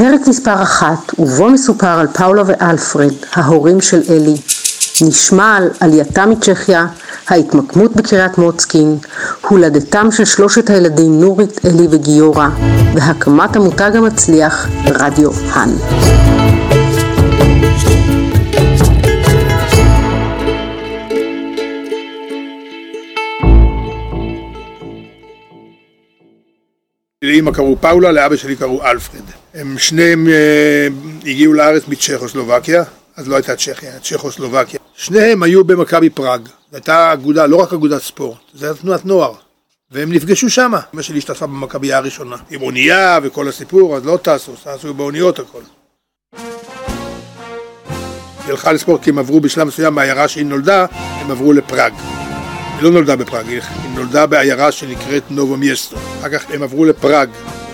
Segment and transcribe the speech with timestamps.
[0.00, 4.34] פרק מספר אחת, ובו מסופר על פאולה ואלפרד, ההורים של אלי.
[5.02, 6.86] נשמע על עלייתם מצ'כיה,
[7.28, 8.98] ההתמקמות בקריית מוצקין,
[9.48, 12.48] הולדתם של שלושת הילדים נורית, אלי וגיורא,
[12.94, 15.70] והקמת המותג המצליח רדיו האן.
[27.24, 29.22] לאמא קראו פאולה, לאבא שלי קראו אלפרד.
[29.54, 30.88] הם שניהם אה,
[31.26, 32.82] הגיעו לארץ מצ'כוסלובקיה,
[33.16, 34.80] אז לא הייתה צ'כיה, צ'כוסלובקיה.
[34.94, 36.48] שניהם היו במכבי פראג.
[36.72, 39.34] הייתה אגודה, לא רק אגודת ספורט, זו הייתה תנועת נוער.
[39.90, 40.80] והם נפגשו שמה.
[40.94, 42.36] אמא שלי השתתפה במכבייה הראשונה.
[42.50, 45.62] עם אונייה וכל הסיפור, אז לא טסו, טסו באוניות הכל.
[46.36, 46.42] היא
[48.48, 51.92] הלכה לספורט כי הם עברו בשלב מסוים מהעיירה שהיא נולדה, הם עברו לפראג.
[52.80, 53.60] היא לא נולדה בפראג, היא
[53.94, 55.96] נולדה בעיירה שנקראת נובו מיאסטו.
[56.20, 57.28] אחר כך הם עברו לפראג.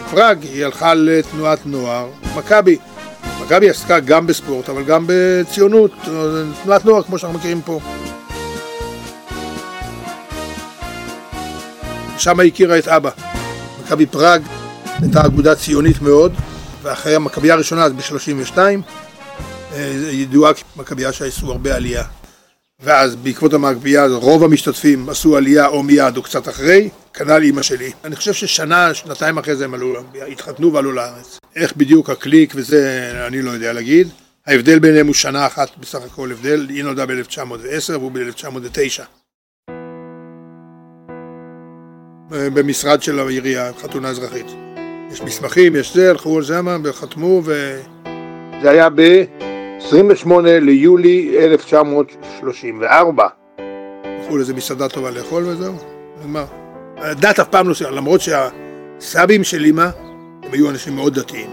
[0.07, 2.79] בפראג היא הלכה לתנועת נוער, מכבי.
[3.43, 5.91] מכבי עסקה גם בספורט, אבל גם בציונות,
[6.63, 7.81] תנועת נוער כמו שאנחנו מכירים פה.
[12.19, 13.11] שם היא הכירה את אבא.
[13.85, 14.43] מכבי פראג
[15.03, 16.33] הייתה אגודה ציונית מאוד,
[16.83, 18.59] ואחרי המכבייה הראשונה, אז ב-32,
[20.11, 22.05] ידועה כמכבייה שעשו הרבה עלייה.
[22.81, 27.93] ואז בעקבות המגבייה רוב המשתתפים עשו עלייה או מיד או קצת אחרי, כנ"ל אימא שלי.
[28.05, 29.95] אני חושב ששנה, שנתיים אחרי זה הם עלו,
[30.33, 31.39] התחתנו ועלו לארץ.
[31.57, 34.09] איך בדיוק הקליק וזה, אני לא יודע להגיד.
[34.47, 39.03] ההבדל ביניהם הוא שנה אחת בסך הכל הבדל, היא נולדה ב-1910 והוא ב-1909.
[42.31, 44.47] במשרד של העירייה, חתונה אזרחית.
[45.13, 47.81] יש מסמכים, יש זה, הלכו על זה וחתמו ו...
[48.63, 49.25] זה היה ב...
[49.81, 53.27] 28 ליולי 1934.
[54.19, 55.75] הלכו לאיזה מסעדה טובה לאכול וזהו,
[56.21, 56.45] נגמר.
[56.97, 59.89] הדת אף פעם לא סיימה, למרות שהסבים של אמא
[60.43, 61.51] הם היו אנשים מאוד דתיים.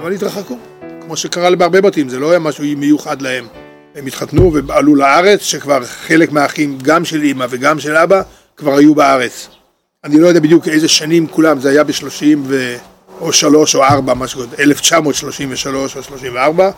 [0.00, 0.58] אבל התרחקו,
[1.00, 3.46] כמו שקרה בהרבה בתים, זה לא היה משהו מיוחד להם.
[3.94, 8.22] הם התחתנו ועלו לארץ, שכבר חלק מהאחים, גם של אמא וגם של אבא,
[8.56, 9.48] כבר היו בארץ.
[10.04, 12.76] אני לא יודע בדיוק איזה שנים כולם, זה היה ב-30 ו...
[13.20, 16.70] או שלוש או ארבע, משהו כזה, 1933 או 34.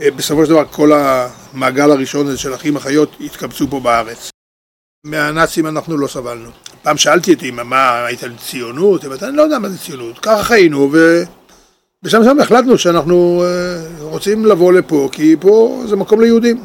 [0.00, 4.30] בסופו של דבר כל המעגל הראשון הזה של אחים אחיות התקבצו פה בארץ.
[5.06, 6.50] מהנאצים אנחנו לא סבלנו.
[6.82, 9.04] פעם שאלתי את אמא, מה, היית ציונות?
[9.22, 10.18] אני לא יודע מה זה ציונות.
[10.18, 10.90] ככה חיינו,
[12.02, 13.44] ובשם שם החלטנו שאנחנו
[14.00, 16.64] רוצים לבוא לפה, כי פה זה מקום ליהודים.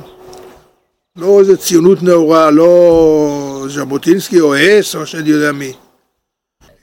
[1.15, 5.73] לא איזה ציונות נאורה, לא ז'בוטינסקי או הס או שאני יודע מי.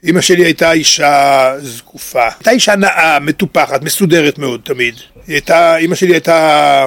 [0.09, 4.95] אמא שלי הייתה אישה זקופה, הייתה אישה נאה, מטופחת, מסודרת מאוד תמיד.
[5.27, 6.85] היא הייתה, אמא שלי הייתה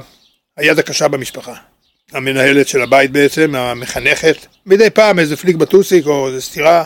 [0.57, 1.55] היד הקשה במשפחה.
[2.13, 4.47] המנהלת של הבית בעצם, המחנכת.
[4.67, 6.85] מדי פעם איזה פליק בטוסיק או איזה סטירה.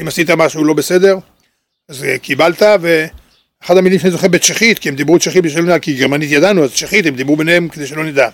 [0.00, 1.18] אם עשית משהו לא בסדר,
[1.88, 6.30] אז קיבלת, ואחד המילים שאני זוכר בצ'כית, כי הם דיברו צ'כית בשביל נדע, כי גרמנית
[6.30, 8.28] ידענו, אז צ'כית, הם דיברו ביניהם כדי שלא נדע.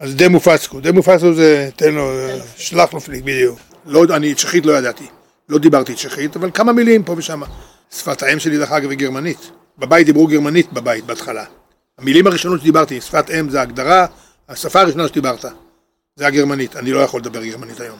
[0.00, 2.12] אז דה מופצקו, דה מופצקו זה, תן לו,
[2.56, 3.60] שלח לו פליק, בדיוק.
[3.86, 5.04] לא, אני צ'כית לא ידעתי.
[5.48, 7.42] לא דיברתי צ'כית, אבל כמה מילים פה ושם.
[7.94, 9.50] שפת האם שלי דרך אגב היא גרמנית.
[9.78, 11.44] בבית דיברו גרמנית בבית, בהתחלה.
[11.98, 14.06] המילים הראשונות שדיברתי, שפת אם זה הגדרה,
[14.48, 15.44] השפה הראשונה שדיברת,
[16.16, 16.76] זה הגרמנית.
[16.76, 17.98] אני לא יכול לדבר גרמנית היום.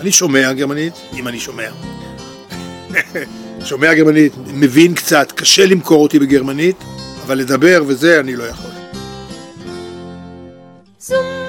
[0.00, 1.70] אני שומע גרמנית, אם אני שומע.
[3.68, 6.76] שומע גרמנית, מבין קצת, קשה למכור אותי בגרמנית,
[7.26, 8.70] אבל לדבר וזה אני לא יכול.
[10.98, 11.43] זום,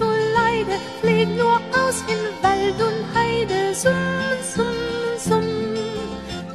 [0.00, 4.78] zu leide, flieg nur aus in Wald und Heide, summ, summ,
[5.26, 5.48] summ,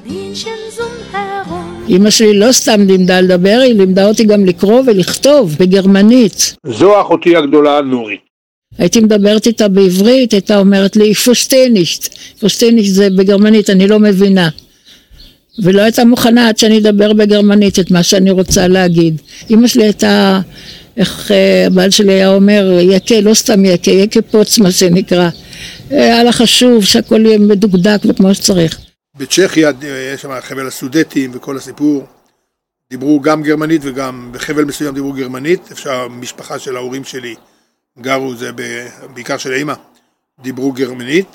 [0.03, 1.89] Bienchen zum herum.
[1.89, 6.55] אמא שלי לא סתם לימדה לדבר, היא לימדה אותי גם לקרוא ולכתוב בגרמנית.
[6.67, 8.19] זו אחותי הגדולה נורית.
[8.77, 13.99] הייתי מדברת איתה בעברית, הייתה אומרת לי Versteh nicht, versteh nicht זה בגרמנית, אני לא
[13.99, 14.49] מבינה.
[15.63, 19.21] ולא הייתה מוכנה עד שאני אדבר בגרמנית את מה שאני רוצה להגיד.
[19.49, 20.39] אמא שלי הייתה
[20.97, 21.31] איך
[21.67, 25.29] הבעל שלי היה אומר, יקה, לא סתם יקה, יקה פוץ מה שנקרא.
[25.89, 28.79] היה לה חשוב שהכל יהיה מדוקדק וכמו שצריך.
[29.17, 29.71] בצ'כיה
[30.13, 32.05] יש שם חבל הסודטים וכל הסיפור.
[32.89, 35.71] דיברו גם גרמנית וגם בחבל מסוים דיברו גרמנית.
[35.71, 37.35] אפשר, המשפחה של ההורים שלי
[37.99, 38.51] גרו, זה
[39.13, 39.73] בעיקר של האמא,
[40.43, 41.27] דיברו גרמנית.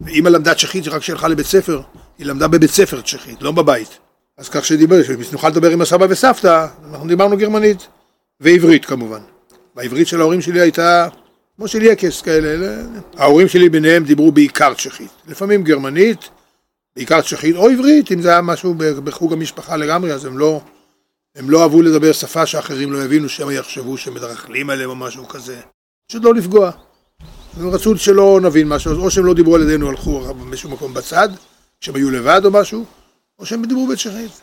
[0.00, 1.80] ואמא למדה צ'כית רק כשהלכה לבית ספר,
[2.18, 3.98] היא למדה בבית ספר צ'כית, לא בבית.
[4.38, 4.96] אז כך שדיבר,
[5.30, 7.86] שנוכל לדבר עם הסבא וסבתא, אנחנו דיברנו גרמנית.
[8.40, 9.20] ועברית כמובן.
[9.76, 11.08] והעברית של ההורים שלי הייתה
[11.56, 12.82] כמו של יקס כאלה.
[13.16, 15.10] ההורים שלי ביניהם דיברו בעיקר צ'כית.
[15.26, 16.30] לפעמים גרמנית,
[16.96, 20.60] בעיקר צ'כית, או עברית, אם זה היה משהו בחוג המשפחה לגמרי, אז הם לא,
[21.36, 25.60] הם לא אהבו לדבר שפה שאחרים לא הבינו, שהם יחשבו שמדרכלים עליהם או משהו כזה.
[26.08, 26.70] פשוט לא לפגוע.
[27.60, 31.28] הם רצו שלא נבין משהו, או שהם לא דיברו על ידינו, הלכו באיזשהו מקום בצד,
[31.80, 32.84] שהם היו לבד או משהו,
[33.38, 34.40] או שהם דיברו בצ'כית.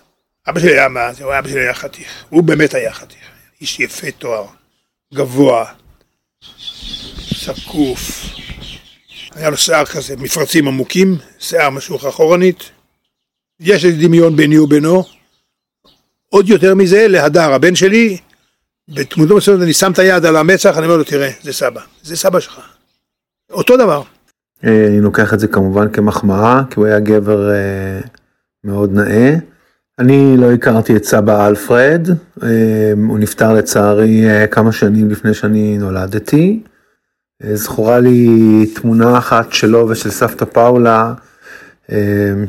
[0.49, 3.30] אבא שלי היה מה אבא שלי היה חתיך, הוא באמת היה חתיך,
[3.61, 4.45] איש יפה תואר,
[5.13, 5.65] גבוה,
[7.35, 8.25] זקוף,
[9.35, 12.69] היה לו שיער כזה, מפרצים עמוקים, שיער משוך אחורנית,
[13.59, 15.03] יש איזה דמיון ביני ובינו,
[16.29, 18.17] עוד יותר מזה, להדר, הבן שלי,
[18.89, 22.15] בתמודו מסוימת אני שם את היד על המצח, אני אומר לו, תראה, זה סבא, זה
[22.15, 22.59] סבא שלך.
[23.51, 24.01] אותו דבר.
[24.63, 27.99] אה, אני לוקח את זה כמובן כמחמאה, כי הוא היה גבר אה,
[28.63, 29.50] מאוד נאה.
[30.01, 32.07] אני לא הכרתי את סבא אלפרד,
[32.43, 32.47] אה,
[33.07, 36.63] הוא נפטר לצערי כמה שנים לפני שאני נולדתי.
[37.53, 41.13] זכורה לי תמונה אחת שלו ושל סבתא פאולה,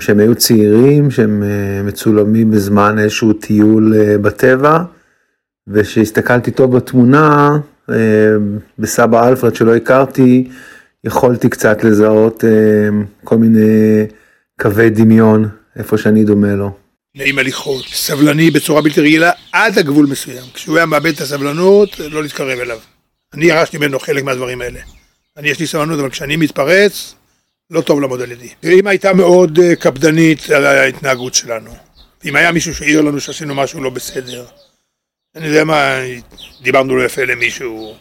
[0.00, 1.42] שהם היו צעירים, שהם
[1.84, 4.82] מצולמים בזמן איזשהו טיול בטבע,
[5.68, 7.58] וכשהסתכלתי טוב בתמונה,
[8.78, 10.48] בסבא אלפרד שלא הכרתי,
[11.04, 12.50] יכולתי קצת לזהות אה,
[13.24, 14.06] כל מיני
[14.60, 16.81] קווי דמיון איפה שאני דומה לו.
[17.14, 20.44] נעים הליכות, סבלני בצורה בלתי רגילה עד הגבול מסוים.
[20.54, 22.78] כשהוא היה מאבד את הסבלנות, לא להתקרב אליו.
[23.34, 24.80] אני ירשתי ממנו חלק מהדברים האלה.
[25.36, 27.14] אני יש לי סבלנות, אבל כשאני מתפרץ,
[27.70, 28.48] לא טוב לעמוד על ידי.
[28.64, 31.70] אמא הייתה מאוד אה, קפדנית על ההתנהגות שלנו.
[32.24, 34.44] אם היה מישהו שהעיר לנו שעשינו משהו לא בסדר,
[35.36, 35.98] אני יודע מה,
[36.62, 37.94] דיברנו לא יפה למישהו,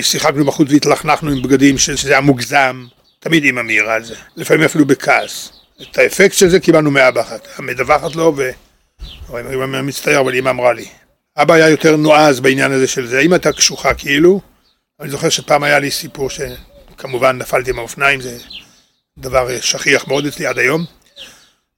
[0.00, 2.86] שיחקנו בחוץ והתלכלכנו עם בגדים שזה היה מוגזם,
[3.20, 5.63] תמיד אימא מעירה על זה, לפעמים אפילו בכעס.
[5.82, 8.50] את האפקט של זה קיבלנו מאבא אחת, מדווחת לו ו...
[9.34, 10.86] אני מצטער, אבל אימא אמרה לי.
[11.36, 14.40] אבא היה יותר נועז בעניין הזה של זה, אימא הייתה קשוחה כאילו,
[15.00, 18.38] אני זוכר שפעם היה לי סיפור שכמובן נפלתי עם האופניים, זה
[19.18, 20.84] דבר שכיח מאוד אצלי עד היום.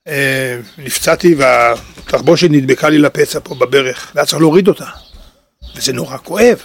[0.08, 4.86] אה, נפצעתי והתחבושת נדבקה לי לפצע פה בברך, והיה צריך להוריד אותה,
[5.76, 6.62] וזה נורא כואב.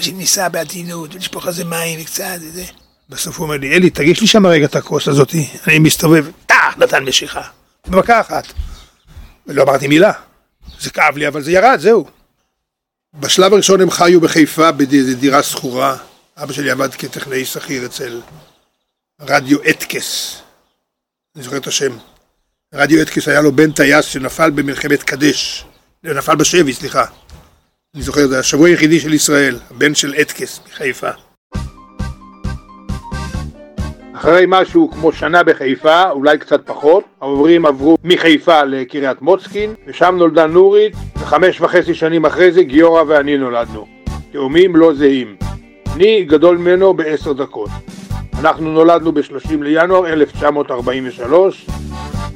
[0.00, 2.64] שלי ניסה בעדינות, ולשפוך על זה מים וקצת וזה.
[3.08, 5.48] בסוף הוא אומר לי, אלי, תגיש לי שם רגע את הכוס הזאתי.
[5.66, 7.42] אני מסתובב, טאח, נתן משיכה.
[7.86, 8.44] במכה אחת.
[9.46, 10.12] ולא אמרתי מילה.
[10.80, 12.06] זה כאב לי, אבל זה ירד, זהו.
[13.14, 15.96] בשלב הראשון הם חיו בחיפה בדירה שכורה.
[16.36, 18.20] אבא שלי עבד כטכנאי שכיר אצל
[19.20, 20.40] רדיו אטקס.
[21.36, 21.96] אני זוכר את השם.
[22.74, 25.64] רדיו אטקס היה לו בן טייס שנפל במלחמת קדש.
[26.04, 27.04] נפל בשבי, סליחה.
[27.94, 31.10] אני זוכר, זה השבוע היחידי של ישראל, הבן של אטקס מחיפה.
[34.16, 40.46] אחרי משהו כמו שנה בחיפה, אולי קצת פחות, ההורים עברו מחיפה לקריית מוצקין, ושם נולדה
[40.46, 43.86] נורית, וחמש וחצי שנים אחרי זה גיורא ואני נולדנו.
[44.32, 45.36] תאומים לא זהים.
[45.94, 47.70] אני גדול ממנו בעשר דקות.
[48.40, 51.66] אנחנו נולדנו ב-30 לינואר 1943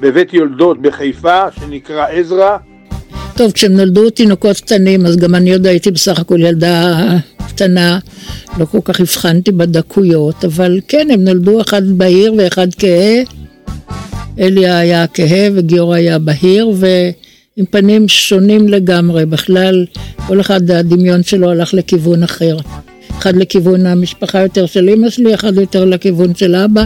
[0.00, 2.56] בבית יולדות בחיפה שנקרא עזרא
[3.36, 6.96] טוב, כשהם נולדו תינוקות קטנים, אז גם אני עוד הייתי בסך הכל ילדה
[7.60, 7.98] קטנה,
[8.58, 13.22] לא כל כך הבחנתי בדקויות, אבל כן, הם נולדו אחד בהיר ואחד כהה.
[14.38, 19.26] אלי היה כהה וגיורא היה בהיר, ועם פנים שונים לגמרי.
[19.26, 19.86] בכלל,
[20.26, 22.56] כל אחד, הדמיון שלו הלך לכיוון אחר.
[23.18, 26.84] אחד לכיוון המשפחה יותר של אימא שלי, אחד יותר לכיוון של אבא.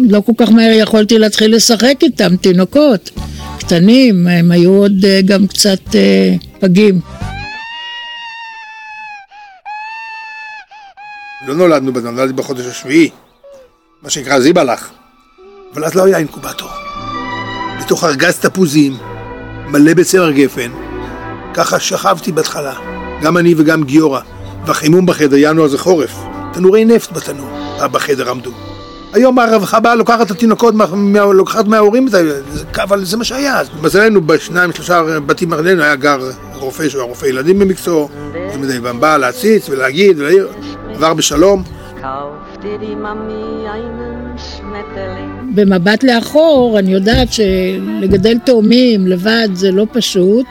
[0.00, 3.10] לא כל כך מהר יכולתי להתחיל לשחק איתם, תינוקות.
[3.58, 7.00] קטנים, הם היו עוד אה, גם קצת אה, פגים.
[11.46, 13.10] לא נולדנו בזה, נולדתי בחודש השביעי,
[14.02, 14.90] מה שנקרא זיבלח,
[15.74, 16.68] אבל אז לא היה אינקובטור.
[17.80, 18.96] בתוך ארגז תפוזים,
[19.68, 20.70] מלא בצמר גפן,
[21.54, 22.74] ככה שכבתי בהתחלה,
[23.22, 24.20] גם אני וגם גיורא,
[24.66, 26.14] והחימום בחדר, ינואר זה חורף,
[26.52, 27.48] תנורי נפט בתנור,
[27.92, 28.50] בחדר עמדו.
[29.12, 30.74] היום הרווחה באה, לוקחת את התינוקות,
[31.14, 32.06] לוקחת מההורים,
[32.82, 33.60] אבל זה מה שהיה.
[33.82, 38.08] מזלנו, בשניים, שלושה בתים אחרינו היה גר רופא שהוא היה רופא ילדים במקצועו,
[39.00, 40.48] בא להציץ ולהגיד ולהעיר,
[40.94, 41.62] עבר בשלום.
[45.54, 50.46] במבט לאחור, אני יודעת שלגדל תאומים לבד זה לא פשוט,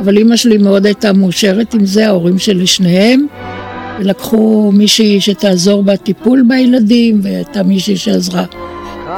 [0.00, 3.26] אבל אימא שלי מאוד הייתה מאושרת עם זה, ההורים שלי שניהם.
[4.00, 8.44] ולקחו מישהי שתעזור בטיפול בילדים, והייתה מישהי שעזרה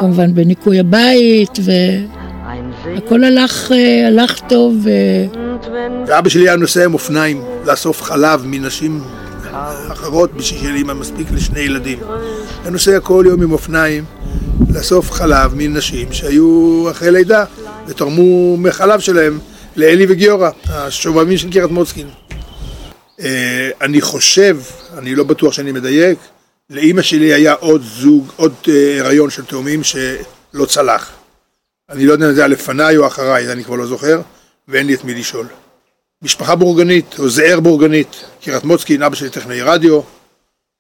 [0.00, 4.76] כמובן בניקוי הבית, והכל הלך, אה, הלך טוב.
[4.84, 4.90] ו...
[6.06, 9.00] ואבא שלי היה נוסע עם אופניים לאסוף חלב מנשים
[9.92, 11.98] אחרות בשביל שיהיה לי אימא מספיק לשני ילדים.
[12.62, 14.04] היה נוסע כל יום עם אופניים
[14.74, 17.44] לאסוף חלב מנשים שהיו אחרי לידה
[17.86, 19.38] ותרמו מחלב שלהם
[19.76, 22.08] לאלי וגיורא, השובבים של קריית מוצקין.
[23.20, 24.58] אה, אני חושב,
[24.98, 26.18] אני לא בטוח שאני מדייק,
[26.70, 31.10] לאימא שלי היה עוד זוג, עוד אה, הריון של תאומים שלא צלח.
[31.90, 34.20] אני לא יודע אם זה היה לפניי או אחריי, אני כבר לא זוכר,
[34.68, 35.46] ואין לי את מי לשאול.
[36.22, 40.00] משפחה בורגנית, או זער בורגנית, קריית מוצקין, אבא שלי טכנאי רדיו,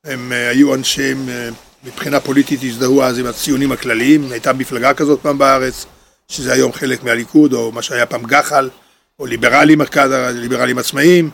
[0.04, 1.48] הם אה, היו אנשים, אה,
[1.84, 5.86] מבחינה פוליטית הזדהו אז עם הציונים הכלליים, הייתה מפלגה כזאת פעם בארץ,
[6.28, 8.70] שזה היום חלק מהליכוד, או מה שהיה פעם גח"ל,
[9.18, 11.30] או ליברלים מרכז, ליברלים עצמאיים.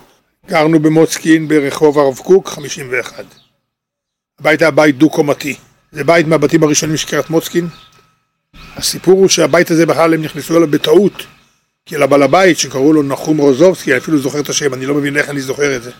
[0.48, 3.24] גרנו במוצקין ברחוב הרב קוק, 51.
[4.40, 5.56] הבית היה בית דו-קומתי.
[5.92, 7.68] זה בית מהבתים הראשונים של קריית מוצקין.
[8.76, 11.26] הסיפור הוא שהבית הזה בכלל הם נכנסו אליו בטעות,
[11.88, 15.16] כי לבעל הבית שקראו לו נחום רוזובסקי, אני אפילו זוכר את השם, אני לא מבין
[15.16, 15.90] איך אני זוכר את זה.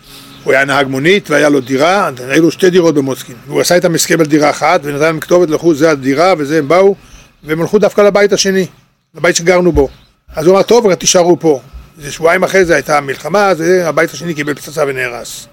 [0.45, 3.37] הוא היה נהג מונית והיה לו דירה, היו לו שתי דירות במוצקין.
[3.47, 6.68] והוא עשה איתם הסכם על דירה אחת ונתן להם כתובת, לכו זה הדירה וזה הם
[6.68, 6.95] באו,
[7.42, 8.66] והם הלכו דווקא לבית השני,
[9.14, 9.88] לבית שגרנו בו.
[10.28, 11.61] אז הוא אמר, טוב, רק תישארו פה.
[11.99, 15.47] איזה שבועיים אחרי זה הייתה מלחמה, אז הבית השני קיבל פצצה ונהרס.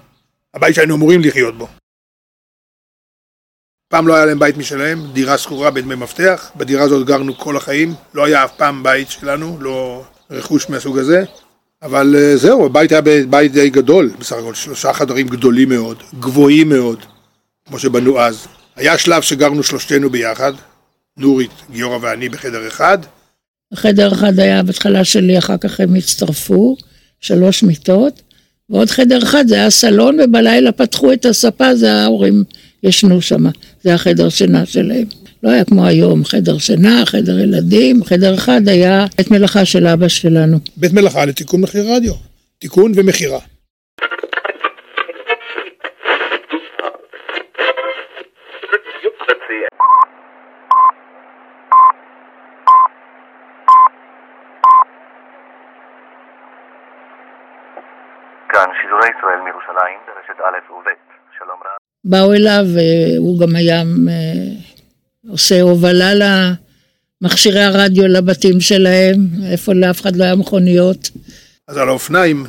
[0.54, 1.68] הבית שהיינו אמורים לחיות בו.
[3.88, 7.94] פעם לא היה להם בית משלהם, דירה שכורה בדמי מפתח, בדירה הזאת גרנו כל החיים,
[8.14, 11.24] לא היה אף פעם בית שלנו, לא רכוש מהסוג הזה,
[11.82, 16.68] אבל אה, זהו, הבית היה בית די גדול, בסך הכל שלושה חדרים גדולים מאוד, גבוהים
[16.68, 16.98] מאוד,
[17.68, 18.46] כמו שבנו אז.
[18.76, 20.52] היה שלב שגרנו שלושתנו ביחד,
[21.16, 22.98] נורית, גיורא ואני בחדר אחד.
[23.74, 26.76] חדר אחד היה בהתחלה שלי, אחר כך הם הצטרפו,
[27.20, 28.22] שלוש מיטות,
[28.70, 32.44] ועוד חדר אחד זה היה סלון, ובלילה פתחו את הספה, זה ההורים
[32.82, 33.44] ישנו שם,
[33.84, 35.06] זה החדר שינה שלהם.
[35.42, 40.08] לא היה כמו היום, חדר שינה, חדר ילדים, חדר אחד היה בית מלאכה של אבא
[40.08, 40.58] שלנו.
[40.76, 42.12] בית מלאכה לתיקון מחיר רדיו,
[42.58, 43.38] תיקון ומכירה.
[58.48, 60.88] כאן שידורי ישראל מירושלים, ברשת א' וב',
[61.38, 61.76] שלום רב.
[62.04, 64.65] באו אליו, והוא גם היה אה,
[65.28, 66.10] עושה הובלה
[67.22, 71.10] למכשירי הרדיו לבתים שלהם, איפה לאף אחד לא היה מכוניות.
[71.68, 72.46] אז על האופניים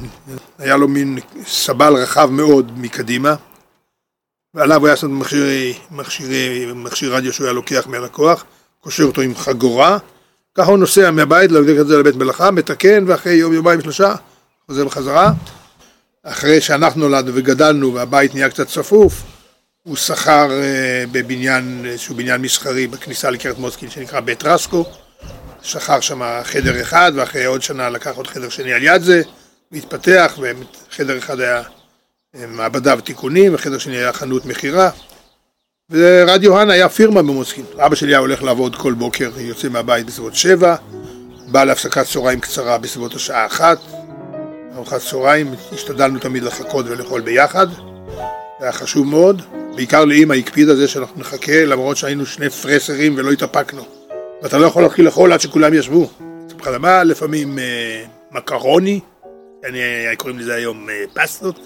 [0.60, 3.36] היה לו מין סבל רחב מאוד מקדימה,
[4.53, 8.46] ועליו הוא היה שם מכשירי, מכשירי, מכשיר רדיו שהוא היה לוקח מהלקוח,
[8.79, 9.98] קושר אותו עם חגורה,
[10.55, 14.15] ככה הוא נוסע מהבית, להבדיל את זה לבית מלאכה, מתקן, ואחרי יום, יומיים, שלושה,
[14.67, 15.31] חוזר בחזרה.
[16.24, 19.24] אחרי שאנחנו נולדנו וגדלנו והבית נהיה קצת צפוף,
[19.88, 24.86] הוא שכר אה, בבניין, איזשהו בניין מסחרי בכניסה לקריית מוצקין שנקרא בית רסקו,
[25.62, 29.22] שכר שם חדר אחד ואחרי עוד שנה לקח עוד חדר שני על יד זה,
[29.72, 31.62] והתפתח וחדר אחד היה
[32.36, 34.89] אה, מעבדה ותיקונים וחדר שני היה חנות מכירה.
[35.91, 40.36] ורדיו האן היה פירמה במוצקין, אבא שלי היה הולך לעבוד כל בוקר, יוצא מהבית בסביבות
[40.36, 40.75] שבע,
[41.48, 43.77] בא להפסקת צהריים קצרה בסביבות השעה אחת,
[44.75, 47.67] ארוחת צהריים, השתדלנו תמיד לחכות ולאכול ביחד,
[48.60, 49.42] זה היה חשוב מאוד.
[49.76, 53.86] בעיקר לאימא הקפיד על זה שאנחנו נחכה למרות שהיינו שני פרסרים ולא התאפקנו.
[54.42, 56.10] ואתה לא יכול להתחיל לאכול עד שכולם ישבו.
[56.62, 59.00] חלמה לפעמים אה, מקרוני,
[59.66, 61.60] אני, אה, קוראים לזה היום אה, פסטות.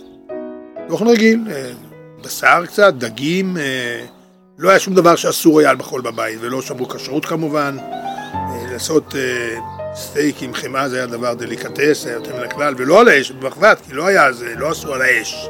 [0.90, 1.72] אוכל רגיל, אה,
[2.24, 4.06] בשר קצת, דגים, אה,
[4.58, 7.78] לא היה שום דבר שאסור היה לאכול בבית, ולא שמרו כשרות כמובן.
[7.80, 9.60] אה, לעשות אה,
[9.96, 13.82] סטייק עם חמאה זה היה דבר דליקטס, היה יותר מן הכלל, ולא על האש, במחבת,
[13.88, 15.48] כי לא היה, זה לא עשו על האש.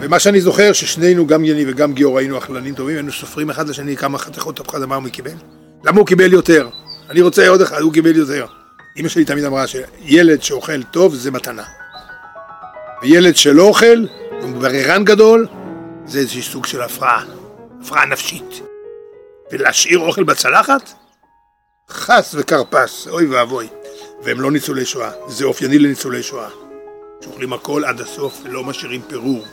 [0.00, 3.96] ומה שאני זוכר, ששנינו, גם יני וגם גיאור, היינו אכלנים טובים, היינו סופרים אחד לשני
[3.96, 5.34] כמה חתיכות אף אחד אמר מי קיבל.
[5.84, 6.68] למה הוא קיבל יותר?
[7.10, 8.46] אני רוצה עוד אחד, הוא קיבל יותר.
[8.96, 11.64] אמא שלי תמיד אמרה שילד שאוכל טוב זה מתנה.
[13.02, 14.06] וילד שלא אוכל,
[14.42, 15.46] הוא בררן גדול,
[16.06, 17.24] זה איזשהו סוג של הפרעה,
[17.82, 18.60] הפרעה נפשית.
[19.52, 20.92] ולהשאיר אוכל בצלחת?
[21.90, 23.68] חס וכרפס, אוי ואבוי.
[24.22, 26.48] והם לא ניצולי שואה, זה אופייני לניצולי שואה.
[27.20, 29.44] שאוכלים הכל עד הסוף ולא משאירים פירור.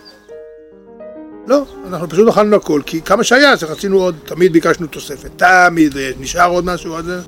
[1.47, 5.31] לא, אנחנו פשוט אכלנו הכל, כי כמה שהיה, אז רצינו עוד, תמיד ביקשנו תוספת.
[5.35, 7.21] תמיד, אה, נשאר עוד משהו עד זה.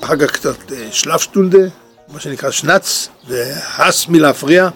[0.00, 1.58] אחר כך קצת אה, שלף שטולדה,
[2.08, 4.68] מה שנקרא שנץ, והס מלהפריע.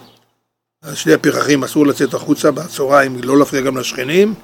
[0.94, 4.34] שני הפרחים אסור לצאת החוצה בצהריים, לא להפריע גם לשכנים.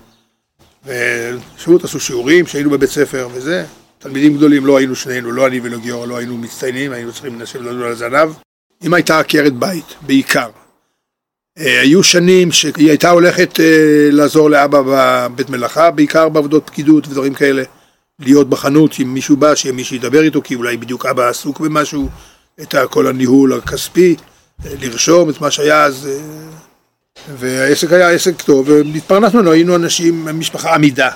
[0.86, 3.64] ושוב עשו שיעורים, שהיינו בבית ספר וזה.
[3.98, 7.62] תלמידים גדולים לא היינו שנינו, לא אני ולא גיורא, לא היינו מצטיינים, היינו צריכים לשבת
[7.62, 8.34] לנו על הזנב.
[8.84, 10.63] אמא הייתה עקרת בית, בעיקר.
[11.58, 17.34] אה, היו שנים שהיא הייתה הולכת אה, לעזור לאבא בבית מלאכה, בעיקר בעבודות פקידות ודברים
[17.34, 17.62] כאלה.
[18.18, 22.08] להיות בחנות אם מישהו בא, שיהיה מי שידבר איתו, כי אולי בדיוק אבא עסוק במשהו,
[22.62, 24.16] את כל הניהול הכספי,
[24.66, 26.08] אה, לרשום את מה שהיה אז.
[27.38, 31.10] והעסק היה עסק טוב, והתפרנסנו, היינו אנשים, משפחה עמידה,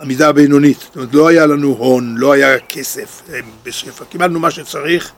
[0.00, 0.80] עמידה בינונית.
[0.80, 3.22] זאת אומרת, לא היה לנו הון, לא היה כסף
[3.64, 4.04] בשפע.
[4.04, 5.12] קיבלנו מה שצריך,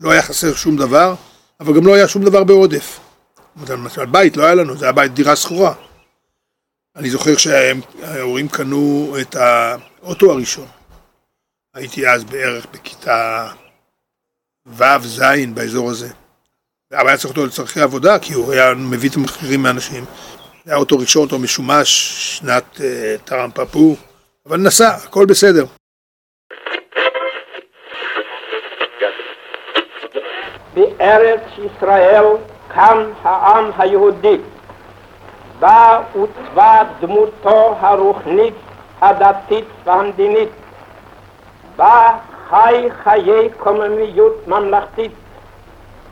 [0.00, 1.14] לא היה חסר שום דבר,
[1.60, 3.00] אבל גם לא היה שום דבר בעודף.
[3.68, 5.74] למשל בית לא היה לנו, זה היה בית דירה שכורה.
[6.96, 10.66] אני זוכר שההורים קנו את האוטו הראשון.
[11.74, 13.48] הייתי אז בערך בכיתה
[14.66, 15.22] ו'-ז'
[15.54, 16.08] באזור הזה.
[16.92, 20.04] אבל היה צריך אותו לצרכי עבודה, כי הוא היה מביא את המחירים מאנשים.
[20.64, 21.88] זה היה אוטו ראשון, אוטו משומש,
[22.38, 23.96] שנת אה, טראם פפו,
[24.46, 25.64] אבל נסע, הכל בסדר.
[30.74, 32.24] בארץ ישראל
[32.74, 34.38] קם העם היהודי,
[35.60, 38.54] בה עוצבה דמותו הרוחנית,
[39.00, 40.48] הדתית והמדינית,
[41.76, 42.10] בה
[42.50, 45.12] חי חיי קוממיות ממלכתית,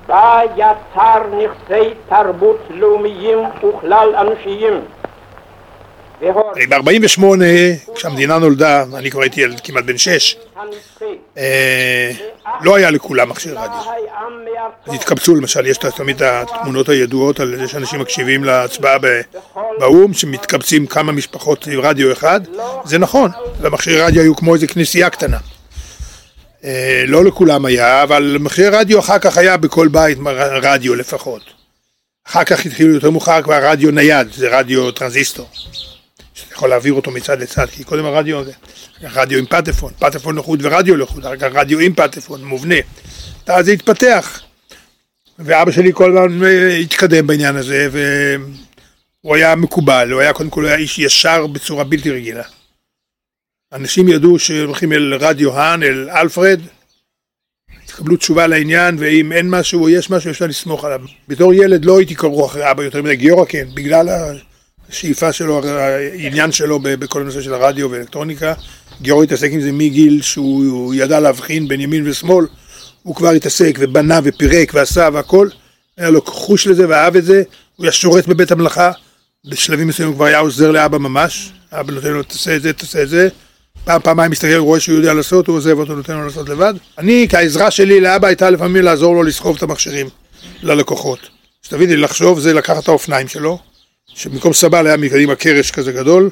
[0.06, 4.80] בה יצר נכסי תרבות לאומיים וכלל אנושיים.
[6.68, 7.22] ב-48,
[7.94, 10.36] כשהמדינה נולדה, אני כבר הייתי ילד כמעט בן שש,
[11.38, 12.10] אה,
[12.60, 13.92] לא היה לכולם מכשיר רדיו.
[14.86, 18.96] אז התקבצו למשל, יש תמיד התמונות הידועות על זה שאנשים מקשיבים להצבעה
[19.78, 22.40] באו"ם, שמתקבצים כמה משפחות עם רדיו אחד,
[22.84, 25.38] זה נכון, ומכשירי רדיו היו כמו איזה כנסייה קטנה.
[26.64, 30.18] אה, לא לכולם היה, אבל מכשיר רדיו אחר כך היה בכל בית
[30.62, 31.42] רדיו לפחות.
[32.28, 35.48] אחר כך התחילו יותר מאוחר כבר רדיו נייד, זה רדיו טרנזיסטור.
[36.52, 38.52] יכול להעביר אותו מצד לצד, כי קודם הרדיו זה
[39.02, 42.74] רדיו עם פטפון, פטפון לחוד ורדיו לחוד, אחר כך רדיו עם פטפון, מובנה.
[43.46, 44.40] אז זה התפתח.
[45.38, 50.66] ואבא שלי כל הזמן אה, התקדם בעניין הזה, והוא היה מקובל, הוא היה קודם כל
[50.66, 52.42] היה איש ישר בצורה בלתי רגילה.
[53.72, 56.60] אנשים ידעו שהולכים אל רדיו האן, אל אלפרד,
[57.86, 61.00] תקבלו תשובה לעניין, ואם אין משהו או יש משהו אפשר לסמוך עליו.
[61.28, 64.08] בתור ילד לא הייתי קרוא אחרי אבא יותר מדי, גיורא כן, בגלל
[64.92, 68.54] השאיפה שלו, העניין שלו בכל הנושא של הרדיו ואלקטרוניקה.
[69.02, 72.46] גיורא התעסק עם זה מגיל שהוא ידע להבחין בין ימין ושמאל,
[73.02, 75.48] הוא כבר התעסק ובנה ופירק ועשה והכל,
[75.96, 77.42] היה לו חוש לזה ואהב את זה,
[77.76, 78.92] הוא היה שורט בבית המלאכה,
[79.50, 83.02] בשלבים מסוימים הוא כבר היה עוזר לאבא ממש, אבא נותן לו תעשה את זה, תעשה
[83.02, 83.28] את זה,
[83.84, 86.74] פעם פעמיים מסתכל, הוא רואה שהוא יודע לעשות, הוא עוזב אותו, נותן לו לעשות לבד.
[86.98, 90.08] אני, כעזרה שלי לאבא הייתה לפעמים לעזור לו לסחוב את המכשירים
[90.62, 91.18] ללקוחות.
[91.62, 93.58] שתביני, לחשוב זה לקחת את האופניים שלו,
[94.14, 96.30] שבמקום סבל היה מקדימה קרש כזה גדול,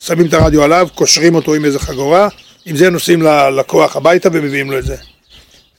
[0.00, 2.28] שמים את הרדיו עליו, קושרים אותו עם איזה חגורה,
[2.64, 4.96] עם זה נוסעים ללקוח הביתה ומביאים לו את זה.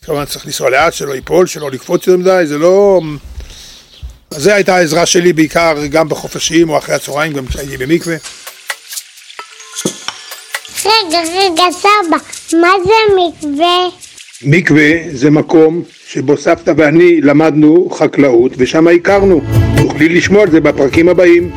[0.06, 3.02] כמובן צריך לנסוע לאט, שלא ייפול, שלא לקפוץ יותר מדי, זה לא...
[4.32, 8.16] אז זה הייתה העזרה שלי בעיקר גם בחופשים או אחרי הצהריים, גם כשהייתי במקווה.
[10.86, 12.18] רגע, רגע, סבא,
[12.62, 14.03] מה זה מקווה?
[14.46, 19.42] מקווה זה מקום שבו סבתא ואני למדנו חקלאות ושם הכרנו.
[19.78, 21.52] תוכלי לשמוע על זה בפרקים הבאים.